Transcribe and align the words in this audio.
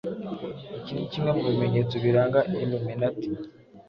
Iki 0.79 0.91
ni 0.95 1.05
kimwe 1.11 1.29
mu 1.37 1.43
bimenyetso 1.49 1.95
biranga 2.03 2.39
Illuminati 2.63 3.29